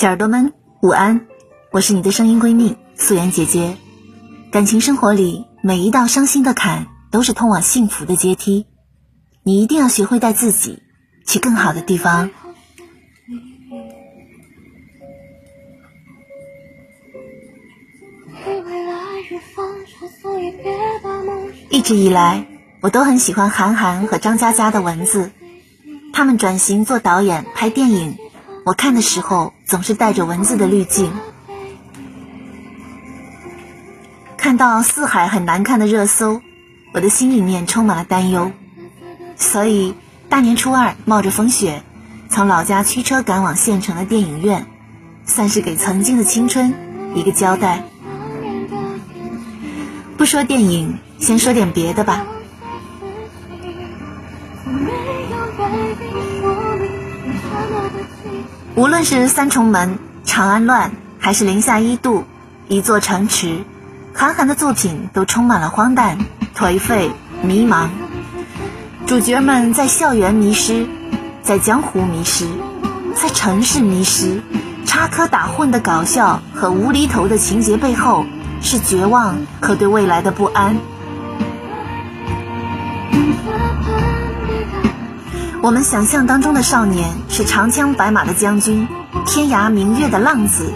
[0.00, 1.26] 小耳朵们，午安！
[1.72, 3.76] 我是你的声音闺蜜素媛姐姐。
[4.50, 8.64] 感情生活里，每一道伤心的坎都是通往幸福的阶梯。
[9.42, 10.82] 你一定要学会带自己
[11.26, 12.30] 去更好的地方。
[21.68, 22.46] 一直以来，
[22.80, 25.30] 我都很喜欢韩寒和张嘉佳的文字。
[26.14, 28.16] 他们转型做导演拍电影，
[28.64, 31.12] 我看的时候总是带着文字的滤镜。
[34.36, 36.40] 看到四海很难看的热搜，
[36.92, 38.52] 我的心里面充满了担忧。
[39.36, 39.94] 所以
[40.28, 41.82] 大年初二冒着风雪，
[42.28, 44.66] 从老家驱车赶往县城的电影院，
[45.24, 46.74] 算是给曾经的青春
[47.14, 47.84] 一个交代。
[50.16, 52.26] 不说电影，先说点别的吧。
[58.80, 62.24] 无论是三重门、长安乱，还是零下一度、
[62.66, 63.58] 一座城池，
[64.14, 66.16] 韩寒的作品都充满了荒诞、
[66.56, 67.10] 颓废、
[67.42, 67.88] 迷茫。
[69.06, 70.86] 主角们在校园迷失，
[71.42, 72.46] 在江湖迷失，
[73.14, 74.40] 在城市迷失，
[74.86, 78.24] 插科打诨的搞笑和无厘头的情节背后，
[78.62, 80.78] 是绝望和对未来的不安。
[85.62, 88.88] 我们想象当中的少年是长枪白马的将军，
[89.26, 90.72] 天涯明月的浪子，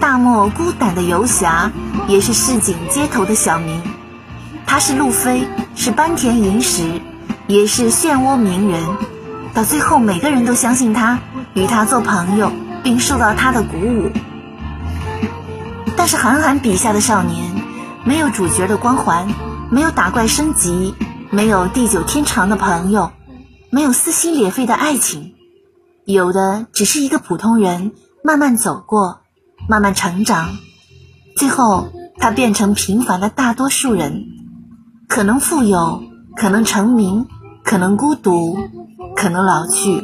[0.00, 1.70] 大漠孤胆的游侠，
[2.08, 3.80] 也是市井街头的小民。
[4.66, 5.46] 他是路飞，
[5.76, 7.00] 是斑田银时，
[7.46, 8.82] 也是漩涡鸣人。
[9.54, 11.20] 到最后，每个人都相信他，
[11.52, 12.50] 与他做朋友，
[12.82, 14.10] 并受到他的鼓舞。
[15.96, 17.54] 但是韩寒笔下的少年，
[18.02, 19.28] 没有主角的光环，
[19.70, 20.96] 没有打怪升级，
[21.30, 23.12] 没有地久天长的朋友。
[23.74, 25.34] 没有撕心裂肺的爱情，
[26.04, 27.90] 有的只是一个普通人
[28.22, 29.22] 慢慢走过，
[29.68, 30.56] 慢慢成长，
[31.36, 31.88] 最后
[32.18, 34.26] 他变成平凡的大多数人，
[35.08, 36.04] 可能富有，
[36.36, 37.26] 可能成名，
[37.64, 38.56] 可能孤独，
[39.16, 40.00] 可能老去。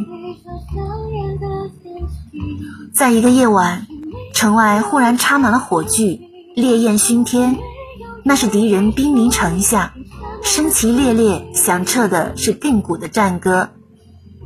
[2.92, 3.86] 在一个夜晚，
[4.34, 6.20] 城外忽然插满了火炬，
[6.56, 7.56] 烈焰熏天，
[8.24, 9.94] 那是敌人兵临城下。
[10.42, 13.70] 声旗猎猎，响彻的是亘古的战歌。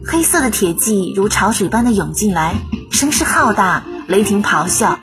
[0.07, 2.55] 黑色的铁骑如潮水般的涌进来，
[2.91, 4.99] 声势浩大，雷霆咆哮。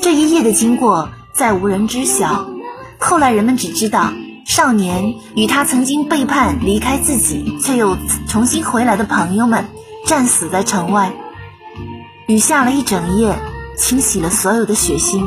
[0.00, 2.50] 这一夜的经过，再无人知晓。
[2.98, 4.12] 后来人们只知道，
[4.44, 7.96] 少年与他曾经背叛、离开自己，却又
[8.28, 9.64] 重新回来的朋友们，
[10.06, 11.14] 战死在城外。
[12.26, 13.38] 雨下了一整夜，
[13.76, 15.26] 清洗了所有的血腥。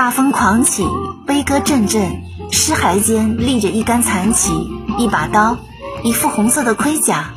[0.00, 0.88] 大风狂起，
[1.26, 4.50] 悲歌阵阵，尸骸间立着一杆残旗，
[4.96, 5.58] 一把刀，
[6.02, 7.34] 一副红色的盔甲，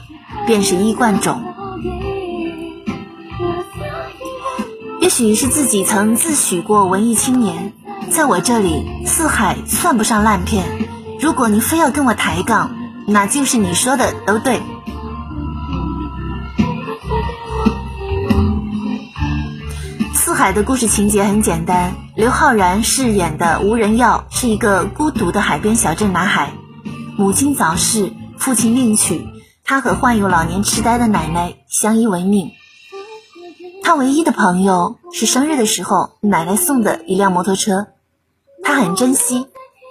[0.47, 1.43] 便是衣冠冢。
[5.01, 7.73] 也许是自己曾自诩过文艺青年，
[8.09, 10.65] 在我这里，四海算不上烂片。
[11.19, 12.71] 如果你非要跟我抬杠，
[13.05, 14.61] 那就是你说的都对。
[20.43, 21.95] 海的故事情节很简单。
[22.17, 26.51] 刘昊然饰演的吴仁耀是一个孤独的海边小镇男孩，
[27.15, 29.25] 母亲早逝，父亲另娶，
[29.63, 32.51] 他和患有老年痴呆的奶奶相依为命。
[33.83, 37.87] 他唯一的朋友是生日的时候奶奶送的一辆摩托车，
[38.63, 39.47] 他很珍惜，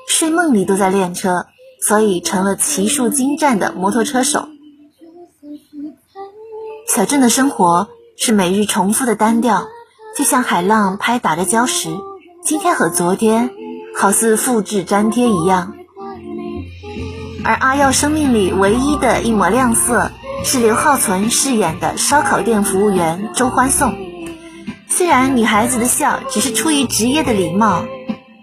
[0.07, 1.47] 睡梦里都在练车，
[1.81, 4.49] 所以成了骑术精湛的摩托车手。
[6.87, 7.89] 小镇的生活
[8.19, 9.67] 是每日重复的单调，
[10.17, 11.91] 就像海浪拍打着礁石。
[12.45, 13.51] 今天和昨天
[13.97, 15.75] 好似复制粘贴一样，
[17.45, 20.11] 而阿耀生命里唯一的一抹亮色
[20.45, 23.97] 是刘浩存饰演的烧烤店服务员周欢颂。
[24.89, 27.85] 虽然女孩子的笑只是出于职业的礼貌，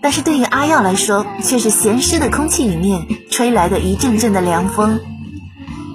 [0.01, 4.99] 但是对于阿耀来说却是咸湿的空气里面吹来的一阵阵的凉风。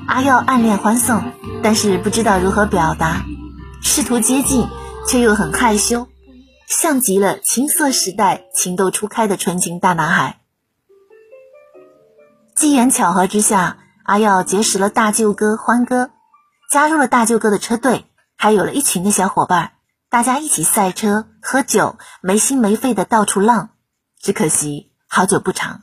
[0.07, 1.23] 阿耀暗恋欢颂，
[1.63, 3.25] 但是不知道如何表达，
[3.81, 4.69] 试图接近
[5.07, 6.09] 却又很害羞。
[6.67, 10.41] 像极了青涩时代情窦初开的纯情大男孩。
[12.55, 16.11] 机缘巧合之下，阿耀结识了大舅哥欢哥，
[16.71, 18.07] 加入了大舅哥的车队，
[18.37, 19.73] 还有了一群的小伙伴，
[20.09, 23.71] 大家一起赛车、喝酒，没心没肺的到处浪。
[24.21, 25.83] 只可惜好久不长，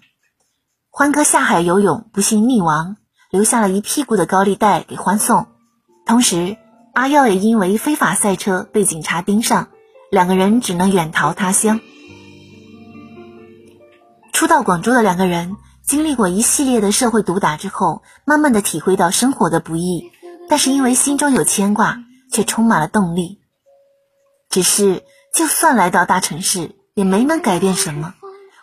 [0.89, 2.97] 欢哥下海游泳不幸溺亡，
[3.29, 5.47] 留下了一屁股的高利贷给欢送。
[6.07, 6.57] 同时，
[6.93, 9.69] 阿耀也因为非法赛车被警察盯上。
[10.09, 11.79] 两个人只能远逃他乡。
[14.33, 15.55] 初到广州的两个人，
[15.85, 20.11] 经历过一系列的社会毒打之后，慢慢的体会到生活的不易，
[20.49, 21.99] 但是因为心中有牵挂，
[22.29, 23.39] 却充满了动力。
[24.49, 25.03] 只是，
[25.33, 28.13] 就算来到大城市，也没能改变什么。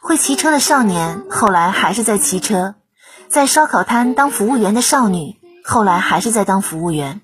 [0.03, 2.75] 会骑车的少年，后来还是在骑车；
[3.29, 7.23] 在烧烤摊当服务员的少女，后来还是在当服务员。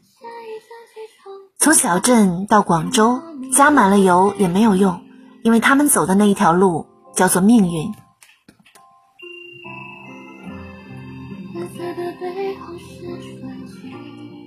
[1.65, 5.01] 从小镇到广州，加满了油也没有用，
[5.43, 6.85] 因为他们走的那一条路
[7.15, 7.91] 叫做命运。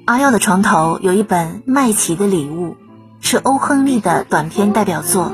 [0.06, 2.74] 阿耀的床头有一本《麦琪的礼物》，
[3.20, 5.32] 是欧亨利的短篇代表作，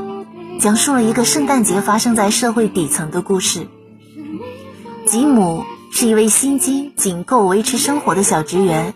[0.62, 3.68] 讲述了一个圣诞节发生在社会底层的故事。
[5.06, 8.94] 吉姆是一位薪金仅够维持生活的小职员，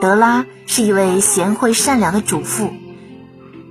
[0.00, 2.72] 德拉是一位贤惠善良的主妇。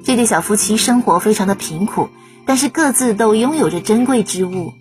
[0.06, 2.10] 这对小夫妻生活非常的贫苦，
[2.46, 4.74] 但是各自都拥有着珍贵之物。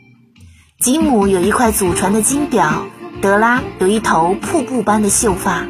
[0.79, 2.85] 吉姆有一块祖传的金表，
[3.23, 5.67] 德拉有一头瀑布般的秀发。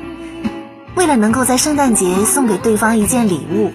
[0.96, 3.72] 为了能够在圣诞节送给对方一件礼物，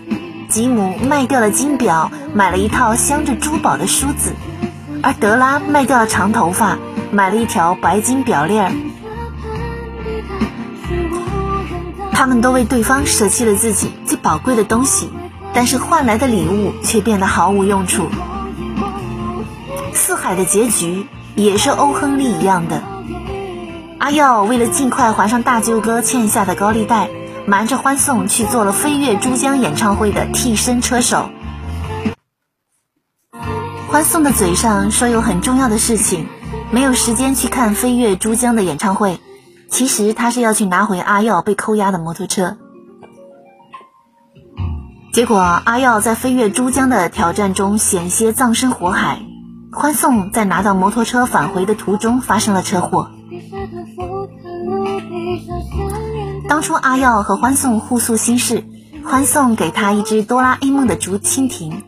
[0.49, 4.31] 吉姆卖掉了金表，买了一套镶着珠宝的梳子；
[5.01, 6.77] 而德拉卖掉了长头发，
[7.11, 8.71] 买了一条白金表链儿。
[12.13, 15.09] 他们都为对方舍弃了自己最宝贵的东西，
[15.53, 18.07] 但是换来的礼物却变得毫无用处。
[19.93, 21.05] 四海的结局
[21.35, 22.83] 也是欧亨利一样的。
[23.97, 27.09] 阿耀为了尽快还上大舅哥欠下的高利贷，
[27.45, 31.29] 瞒着欢送去做了飞越珠江演唱会的替身车手。
[33.87, 36.27] 欢送的嘴上说有很重要的事情，
[36.71, 39.19] 没有时间去看飞越珠江的演唱会，
[39.73, 42.57] 其实他是要去拿回阿耀被扣押的摩托车。
[45.11, 49.19] 结果阿耀在飞越珠江的挑战中险些葬身火海，
[49.71, 53.09] 欢送在拿到摩托车返回的途中发生了车祸。
[56.47, 58.63] 当初阿耀和欢送互诉心事，
[59.03, 61.81] 欢送给他一只哆啦 A 梦的竹蜻蜓，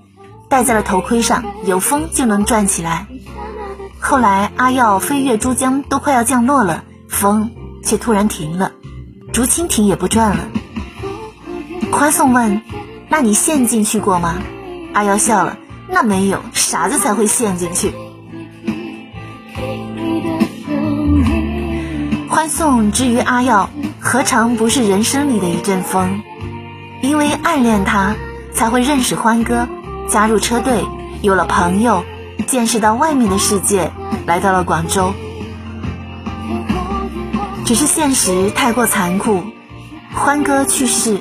[0.50, 3.06] 戴在了头盔上，有风就能转起来。
[4.00, 7.52] 后来阿耀飞越珠江都快要降落了，风
[7.86, 8.72] 却突然停了，
[9.32, 10.50] 竹蜻蜓也不转了。
[11.92, 12.62] 欢送问
[13.08, 14.36] ：“那你陷进去过吗？”
[14.94, 17.94] 阿耀笑了：“那没有，傻子才会陷进去。”
[22.28, 26.22] 欢送之于阿耀，何尝不是人生里的一阵风？
[27.02, 28.16] 因为暗恋他，
[28.52, 29.68] 才会认识欢哥，
[30.10, 30.84] 加入车队，
[31.22, 32.04] 有了朋友，
[32.48, 33.92] 见识到外面的世界，
[34.26, 35.14] 来到了广州。
[37.66, 39.44] 只是现实太过残酷，
[40.14, 41.18] 欢哥去世，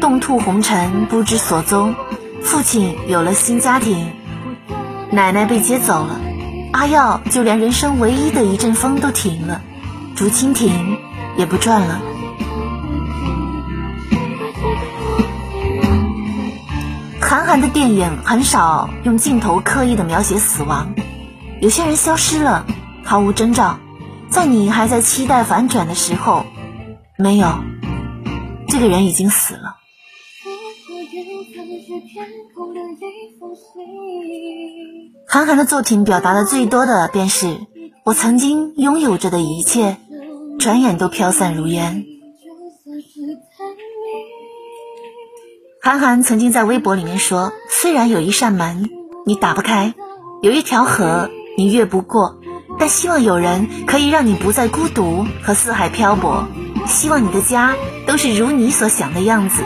[0.00, 1.94] 冻兔红尘，不知所踪。
[2.42, 4.12] 父亲有了新家庭，
[5.10, 6.18] 奶奶被接走了，
[6.72, 9.60] 阿耀就连人生唯一的一阵风都停了。
[10.14, 10.72] 竹蜻蜓
[11.36, 12.00] 也不转了。
[17.20, 20.94] 韩寒的电影很少用镜头刻意的描写死亡，
[21.60, 22.64] 有些人消失了，
[23.04, 23.78] 毫无征兆，
[24.30, 26.44] 在你还在期待反转的时候，
[27.18, 27.46] 没有，
[28.68, 29.76] 这个人已经死了。
[35.28, 37.56] 韩寒的作品表达的最多的便是
[38.04, 39.98] 我曾经拥有着的一切。
[40.58, 42.06] 转眼都飘散如烟。
[45.82, 48.88] 韩寒曾经在微博里面说：“虽然有一扇门
[49.26, 49.94] 你打不开，
[50.42, 51.28] 有一条河
[51.58, 52.40] 你越不过，
[52.78, 56.48] 但希望有人可以让你不再孤独和四海漂泊。
[56.86, 57.74] 希望你的家
[58.06, 59.64] 都是如你所想的样子，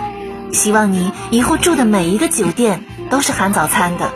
[0.52, 4.11] 希望你以后住的每一个酒店都是含早餐的。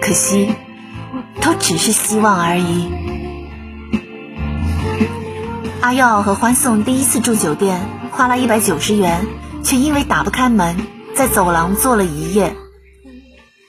[0.00, 0.54] 可惜，
[1.40, 2.88] 都只是希望而已。”
[5.80, 7.80] 阿耀和欢送第一次住酒店，
[8.12, 9.26] 花了一百九十元，
[9.64, 10.76] 却因为打不开门，
[11.16, 12.54] 在走廊坐了一夜。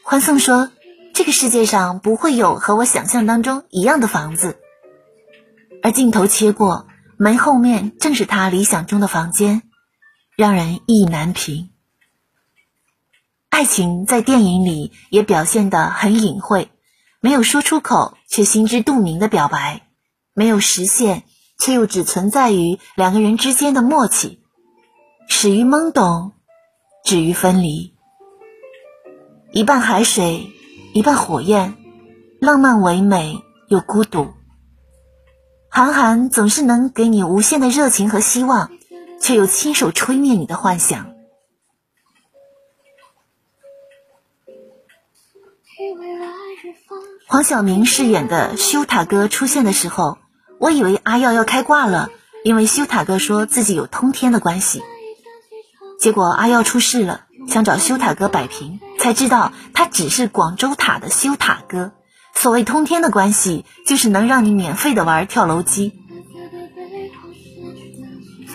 [0.04, 0.70] 欢送说
[1.14, 4.58] ：“这个世界上不会有和我想象当中一样的房子。”
[5.82, 9.62] 而镜头切过门后面，正是他理想中的房间，
[10.36, 11.70] 让人意难平。
[13.50, 16.72] 爱情在电影里也表现得很隐晦，
[17.22, 19.88] 没有说出口却心知肚明的表白，
[20.34, 21.24] 没有实现。
[21.60, 24.42] 却又只存在于两个人之间的默契，
[25.30, 26.34] 始于懵懂，
[27.06, 27.96] 止于分离。
[29.54, 30.52] 一半海水，
[30.94, 31.76] 一半火焰，
[32.40, 34.34] 浪漫唯美又孤独。
[35.70, 38.72] 韩寒总是能给你无限的热情和希望，
[39.20, 41.12] 却又亲手吹灭你的幻想。
[47.28, 50.18] 黄晓明饰演的修塔哥出现的时候。
[50.60, 52.10] 我以为阿耀要开挂了，
[52.46, 54.82] 因为修塔哥说自己有通天的关系。
[56.00, 61.92] 结果阿耀出事了，想找修塔哥摆平，才知道他只是广州塔的修塔哥。
[62.34, 65.92] 所谓通天的关系，就是能让你免费的玩跳楼机。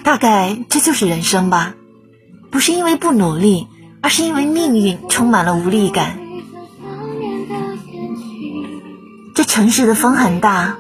[0.05, 1.75] 大概这就是人生吧，
[2.51, 3.67] 不是因为不努力，
[4.01, 6.19] 而是因为命运充满了无力感。
[9.35, 10.79] 这城市的风很大，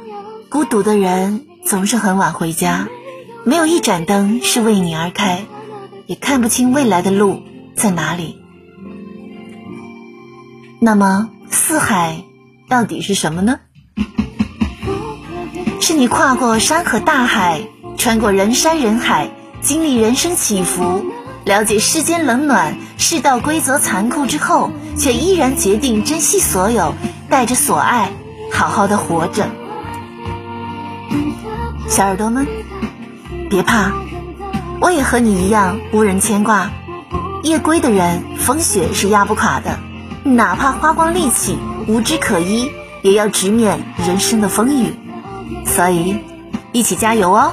[0.48, 2.88] 孤独的人总是很晚回家，
[3.44, 5.44] 没有一盏灯是为你而开，
[6.06, 7.42] 也看不清未来的路
[7.76, 8.37] 在哪里。
[10.80, 12.22] 那么四海
[12.68, 13.58] 到底是什么呢？
[15.80, 17.62] 是你跨过山河大海，
[17.96, 19.30] 穿过人山人海，
[19.60, 21.04] 经历人生起伏，
[21.44, 26.94] 了解世间冷暖、世道规则残酷之后，却依然决定珍惜所有，
[27.28, 28.12] 带着所爱。
[28.52, 29.48] 好好的活着，
[31.88, 32.46] 小耳朵们，
[33.50, 33.92] 别怕，
[34.80, 36.70] 我也和你一样无人牵挂。
[37.42, 39.78] 夜归的人，风雪是压不垮的，
[40.36, 42.70] 哪怕花光力气，无枝可依，
[43.02, 44.94] 也要直面人生的风雨。
[45.64, 46.18] 所以，
[46.72, 47.52] 一起加油哦！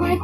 [0.00, 0.23] right